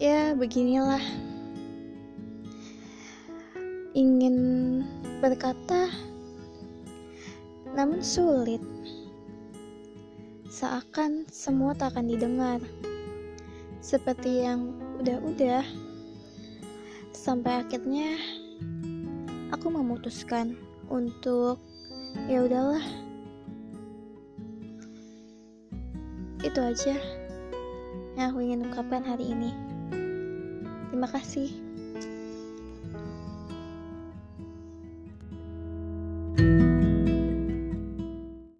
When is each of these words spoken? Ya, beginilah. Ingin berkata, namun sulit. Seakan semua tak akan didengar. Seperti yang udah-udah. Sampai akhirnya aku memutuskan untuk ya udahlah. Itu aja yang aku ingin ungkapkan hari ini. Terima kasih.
Ya, 0.00 0.32
beginilah. 0.32 1.00
Ingin 3.92 4.36
berkata, 5.20 5.92
namun 7.76 8.00
sulit. 8.00 8.64
Seakan 10.48 11.28
semua 11.28 11.76
tak 11.76 11.92
akan 11.92 12.08
didengar. 12.08 12.60
Seperti 13.84 14.48
yang 14.48 14.76
udah-udah. 15.04 15.64
Sampai 17.12 17.64
akhirnya 17.64 18.16
aku 19.52 19.68
memutuskan 19.68 20.56
untuk 20.88 21.60
ya 22.28 22.44
udahlah. 22.44 22.84
Itu 26.44 26.60
aja 26.60 27.23
yang 28.14 28.34
aku 28.34 28.40
ingin 28.42 28.70
ungkapkan 28.70 29.02
hari 29.02 29.34
ini. 29.34 29.50
Terima 30.90 31.10
kasih. 31.10 31.50